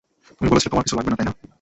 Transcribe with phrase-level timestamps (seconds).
[0.37, 1.33] তুমি বলেছিলে তোমার কিছু লাগবে, তাই না?